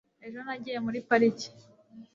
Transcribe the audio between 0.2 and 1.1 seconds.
ejo nagiye muri